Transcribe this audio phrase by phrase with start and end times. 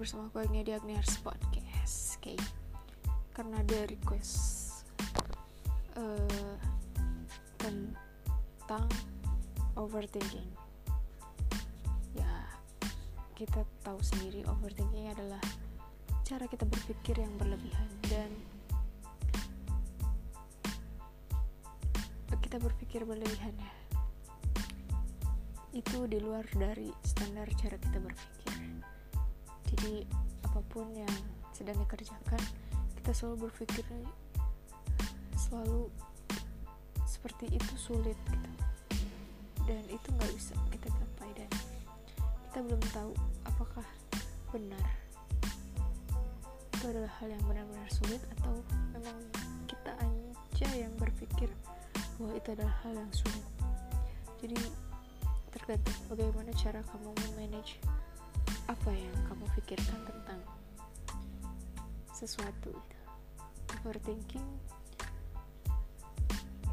[0.00, 2.16] bersama aku Agnia di Agniars Podcast.
[2.16, 2.32] Oke.
[3.36, 4.32] Karena ada request
[5.92, 6.56] uh,
[7.60, 8.88] Tentang
[9.76, 10.48] Overthinking.
[12.16, 12.32] Ya
[13.36, 15.44] Kita tahu sendiri overthinking adalah
[16.24, 18.32] Cara kita berpikir yang berlebihan Dan
[22.40, 23.72] Kita berpikir berlebihan ya.
[25.76, 28.40] Itu di luar dari standar cara kita berpikir
[29.76, 30.04] jadi
[30.46, 31.14] apa pun yang
[31.54, 32.42] sedang dikerjakan
[33.00, 33.86] kita selalu berpikir
[35.36, 35.90] selalu
[37.06, 38.50] seperti itu sulit gitu.
[39.66, 41.50] Dan itu nggak bisa kita capai dan
[42.48, 43.12] kita belum tahu
[43.46, 43.86] apakah
[44.50, 44.82] benar
[46.80, 48.56] itu adalah hal yang benar-benar sulit atau
[48.96, 49.20] memang
[49.68, 51.52] kita aja yang berpikir
[52.16, 53.44] bahwa itu adalah hal yang sulit.
[54.40, 54.56] Jadi
[55.52, 57.76] tergantung bagaimana cara kamu memanage
[58.64, 60.42] apa yang kamu pikirkan tentang
[62.10, 62.98] sesuatu itu
[63.78, 64.42] overthinking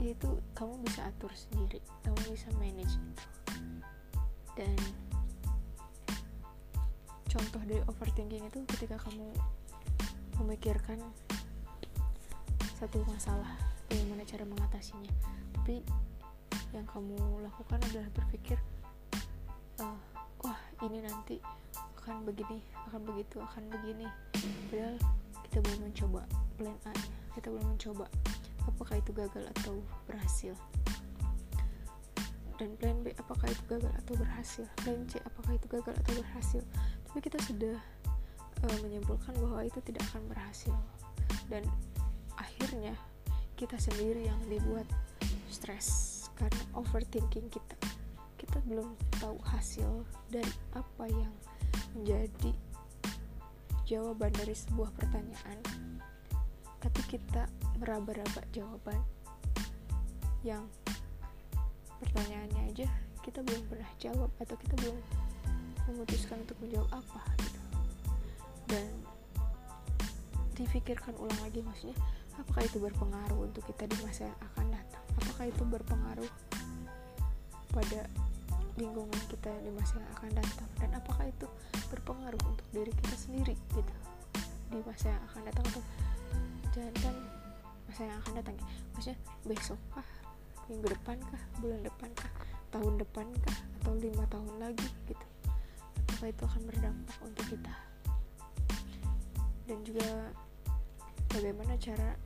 [0.00, 3.24] itu kamu bisa atur sendiri kamu bisa manage itu.
[4.56, 4.80] Dan
[7.28, 9.28] contoh dari overthinking itu ketika kamu
[10.40, 10.96] memikirkan
[12.80, 13.60] satu masalah
[13.92, 15.12] bagaimana cara mengatasinya.
[15.52, 15.84] Tapi
[16.72, 18.56] yang kamu lakukan adalah berpikir
[19.84, 20.00] uh,
[20.40, 21.36] wah ini nanti
[22.06, 24.06] akan begini akan begitu akan begini.
[24.70, 24.94] Padahal
[25.42, 26.22] kita belum mencoba
[26.54, 26.94] plan A
[27.34, 28.06] kita belum mencoba
[28.70, 30.54] apakah itu gagal atau berhasil.
[32.56, 34.64] Dan plan B apakah itu gagal atau berhasil?
[34.80, 36.62] Plan C apakah itu gagal atau berhasil?
[37.10, 37.76] Tapi kita sudah
[38.64, 40.72] uh, menyimpulkan bahwa itu tidak akan berhasil.
[41.50, 41.66] Dan
[42.38, 42.96] akhirnya
[43.58, 44.88] kita sendiri yang dibuat
[45.52, 47.75] stres karena overthinking kita
[48.46, 51.34] kita belum tahu hasil dari apa yang
[51.98, 52.54] menjadi
[53.82, 55.58] jawaban dari sebuah pertanyaan.
[56.78, 57.50] Tapi kita
[57.82, 59.02] meraba-raba jawaban
[60.46, 60.62] yang
[61.98, 62.86] pertanyaannya aja
[63.26, 64.98] kita belum pernah jawab atau kita belum
[65.90, 67.60] memutuskan untuk menjawab apa gitu.
[68.70, 68.86] Dan
[70.54, 71.98] difikirkan ulang lagi maksudnya
[72.38, 75.02] apakah itu berpengaruh untuk kita di masa yang akan datang?
[75.18, 76.30] Apakah itu berpengaruh
[77.74, 78.06] pada
[78.76, 80.68] lingkungan kita di masa yang akan datang?
[80.80, 81.46] Dan apakah itu
[81.88, 83.94] berpengaruh untuk diri kita sendiri gitu?
[84.72, 85.82] Di masa yang akan datang atau
[86.76, 87.16] jangan
[87.88, 88.56] masa yang akan datang
[88.92, 90.04] maksudnya besok kah
[90.68, 92.28] minggu depan kah bulan depan kah
[92.74, 95.26] tahun depan kah atau lima tahun lagi gitu?
[96.04, 97.74] Apakah itu akan berdampak untuk kita?
[99.64, 100.08] Dan juga
[101.32, 102.18] bagaimana cara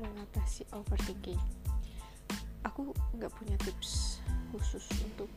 [0.00, 1.40] mengatasi overthinking?
[2.64, 4.24] Aku nggak punya tips
[4.54, 5.28] khusus untuk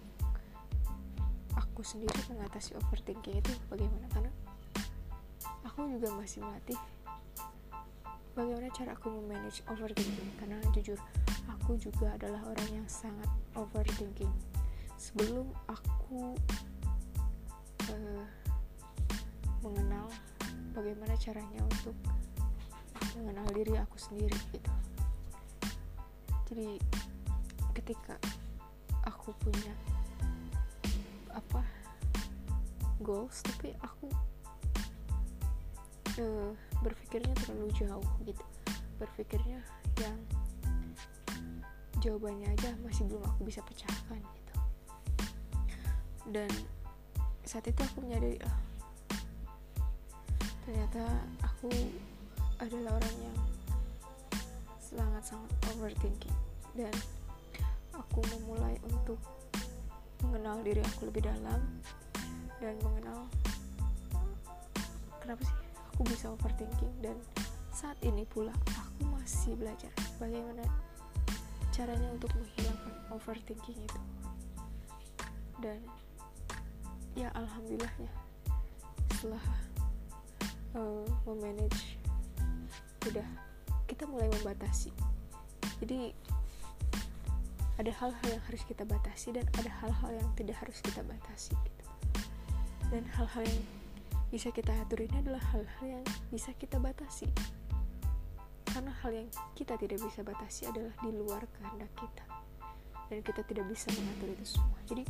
[1.57, 4.06] aku sendiri mengatasi overthinking itu bagaimana?
[4.13, 4.31] Karena
[5.66, 6.78] aku juga masih melatih
[8.38, 10.31] bagaimana cara aku memanage overthinking.
[10.38, 11.01] Karena jujur
[11.50, 14.29] aku juga adalah orang yang sangat overthinking.
[14.97, 16.38] Sebelum aku
[17.89, 18.25] uh,
[19.66, 20.06] mengenal
[20.78, 21.97] bagaimana caranya untuk
[23.18, 24.74] mengenal diri aku sendiri gitu.
[26.47, 26.79] Jadi
[27.74, 28.16] ketika
[29.03, 29.74] aku punya
[31.38, 31.62] apa
[32.98, 34.09] goals tapi aku
[36.18, 38.46] uh, berpikirnya terlalu jauh gitu.
[38.98, 39.62] Berpikirnya
[40.02, 40.18] yang
[42.02, 44.56] jawabannya aja masih belum aku bisa pecahkan gitu.
[46.34, 46.50] Dan
[47.46, 48.59] saat itu aku menyadari oh,
[50.66, 51.06] ternyata
[51.46, 51.69] aku
[52.58, 53.38] adalah orang yang
[54.81, 56.38] sangat-sangat overthinking.
[56.74, 56.94] Dan
[57.94, 59.18] aku memulai untuk
[60.38, 61.81] mengenal diri aku lebih dalam
[62.62, 63.25] dan mengenal
[65.18, 65.58] kenapa sih
[65.90, 66.94] aku bisa overthinking.
[67.02, 67.18] Dan
[67.74, 69.90] saat ini pula aku masih belajar
[70.22, 70.62] bagaimana
[71.74, 74.01] caranya untuk menghilangkan overthinking itu.
[75.57, 75.81] Dan
[77.18, 78.13] ya alhamdulillahnya
[79.18, 79.42] setelah
[80.78, 81.98] uh, memanage
[83.10, 83.25] udah
[83.90, 84.94] kita mulai membatasi.
[85.81, 86.13] Jadi
[87.77, 91.83] ada hal-hal yang harus kita batasi dan ada hal-hal yang tidak harus kita batasi gitu.
[92.89, 93.62] dan hal-hal yang
[94.27, 97.31] bisa kita atur ini adalah hal-hal yang bisa kita batasi.
[98.68, 102.25] Karena hal yang kita tidak bisa batasi adalah di luar kehendak kita.
[103.07, 104.80] Dan kita tidak bisa mengatur itu semua.
[104.83, 105.03] Jadi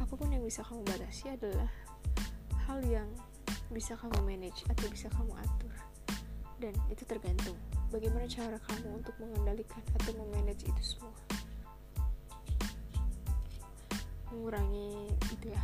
[0.00, 1.68] apa pun yang bisa kamu batasi adalah
[2.64, 3.08] hal yang
[3.68, 5.74] bisa kamu manage atau bisa kamu atur.
[6.56, 7.60] Dan itu tergantung
[7.92, 11.12] bagaimana cara kamu untuk mengendalikan atau memanage itu semua
[14.34, 15.62] mengurangi itu ya.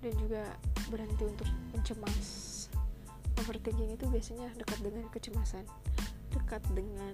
[0.00, 0.42] Dan juga
[0.88, 2.26] berhenti untuk mencemas.
[3.38, 5.62] Overthinking itu biasanya dekat dengan kecemasan
[6.32, 7.12] dekat dengan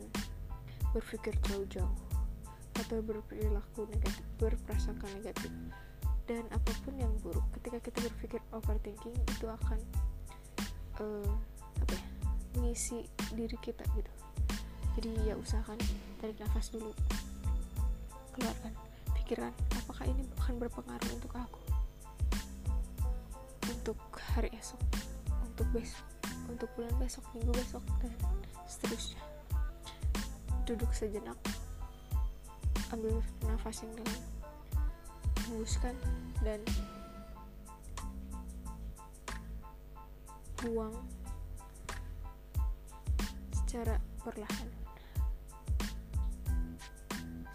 [0.94, 1.96] berpikir terlalu jauh
[2.74, 5.50] atau berperilaku negatif berprasangka negatif.
[6.24, 9.78] Dan apa pun yang buruk ketika kita berpikir overthinking itu akan
[11.02, 11.34] uh,
[11.82, 12.06] apa ya
[12.56, 14.12] mengisi diri kita gitu.
[14.94, 15.78] Jadi ya usahakan
[16.22, 16.94] tarik nafas dulu.
[18.34, 18.72] Keluarkan
[19.24, 21.60] pikiran apakah ini akan berpengaruh untuk aku?
[23.72, 23.96] Untuk
[24.36, 24.76] hari esok
[25.40, 26.04] untuk besok
[26.44, 28.12] untuk bulan besok minggu besok dan
[28.68, 29.24] seterusnya.
[30.68, 31.40] Duduk sejenak
[32.92, 34.20] ambil nafas yang dalam
[35.48, 35.96] hembuskan
[36.44, 36.60] dan
[40.60, 40.92] buang
[43.56, 44.68] secara perlahan.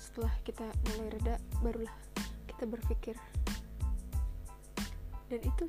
[0.02, 1.96] Setelah kita mulai reda barulah
[2.48, 3.16] kita berpikir.
[5.30, 5.66] Dan itu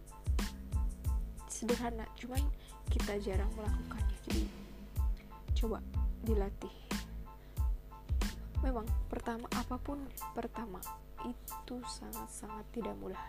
[1.50, 2.40] sederhana cuman
[2.88, 4.19] kita jarang melakukannya.
[4.26, 4.42] Jadi
[5.60, 5.78] coba
[6.25, 6.75] dilatih.
[8.64, 10.00] Memang pertama apa pun
[10.32, 10.81] pertama
[11.25, 13.25] itu sangat-sangat tidak mudah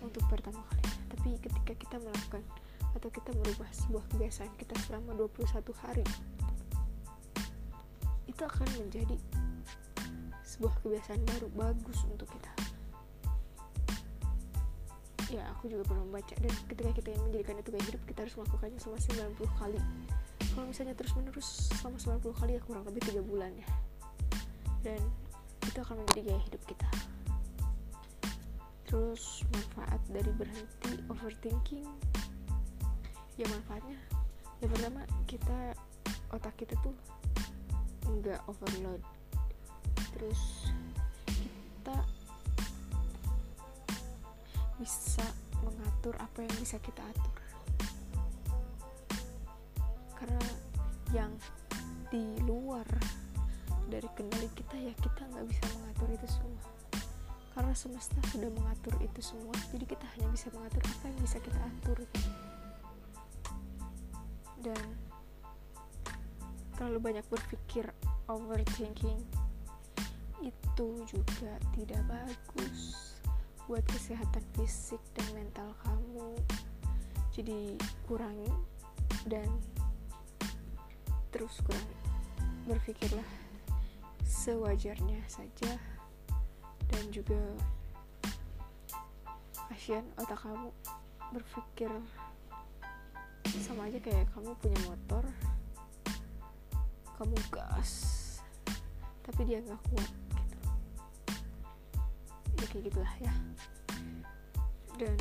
[0.00, 0.84] untuk pertama kali.
[1.12, 2.44] Tapi ketika kita melakukan
[2.96, 6.04] atau kita merubah sebuah kebiasaan kita selama 21 hari
[8.26, 9.16] itu akan menjadi
[10.50, 12.50] sebuah kebiasaan baru bagus untuk kita.
[15.30, 18.34] Ya aku juga pernah membaca dan ketika kita yang menjadikan itu gaya hidup kita harus
[18.34, 18.98] melakukannya selama
[19.38, 19.80] 90 kali.
[20.50, 23.68] Kalau misalnya terus menerus selama 90 kali ya kurang lebih 3 bulan ya.
[24.82, 24.98] Dan
[25.70, 26.88] itu akan menjadi gaya hidup kita.
[28.90, 31.86] Terus manfaat dari berhenti overthinking?
[33.38, 34.02] Ya manfaatnya.
[34.58, 35.00] Yang pertama
[35.30, 35.78] kita
[36.34, 36.98] otak kita tuh
[38.10, 38.98] nggak overload
[40.20, 40.68] terus
[41.80, 41.96] kita
[44.76, 45.24] bisa
[45.64, 47.36] mengatur apa yang bisa kita atur.
[50.12, 50.44] Karena
[51.16, 51.32] yang
[52.12, 52.84] di luar
[53.88, 56.62] dari kendali kita ya kita nggak bisa mengatur itu semua.
[57.56, 61.60] Karena semesta sudah mengatur itu semua jadi kita hanya bisa mengatur apa yang bisa kita
[61.64, 61.98] atur.
[64.60, 64.84] Dan
[66.76, 67.88] terlalu banyak berpikir
[68.28, 69.39] overthinking
[70.80, 73.12] itu juga tidak bagus
[73.68, 76.32] buat kesehatan fisik dan mental kamu.
[77.36, 77.76] Jadi
[78.08, 78.48] kurangi
[79.28, 79.44] dan
[81.28, 82.00] terus kurangi.
[82.64, 83.28] Berpikirlah
[84.24, 85.76] sewajarnya saja
[86.88, 87.44] dan juga
[89.68, 90.72] kasihan otak kamu.
[91.36, 91.92] Berpikir
[93.68, 95.28] sama aja kayak kamu punya motor
[97.20, 97.92] kamu gas
[99.20, 100.29] tapi dia nggak kuat
[102.60, 103.32] ya kayak gitulah ya.
[105.00, 105.16] Dan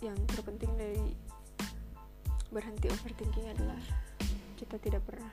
[0.00, 1.12] yang terpenting dari
[2.48, 3.80] berhenti overthinking adalah
[4.56, 5.32] kita tidak pernah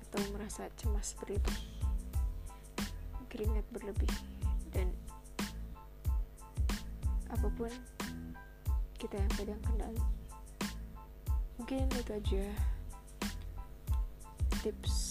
[0.00, 1.74] atau merasa cemas berlebih
[3.34, 4.14] keringat berlebih
[4.70, 4.86] dan
[7.34, 7.66] apa pun
[8.94, 10.04] kita yang pegang kendali.
[11.58, 12.46] Mungkin itu aja
[14.62, 15.03] tips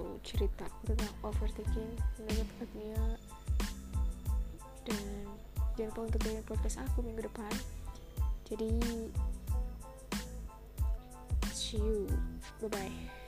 [0.00, 1.92] atau cerita tentang overthinking
[2.24, 3.04] menurut Agnia.
[4.88, 5.28] Dan
[5.76, 7.52] jangan lupa untuk dengerin podcast aku minggu depan.
[8.48, 8.80] Jadi
[11.52, 12.08] see you.
[12.64, 13.19] Bye bye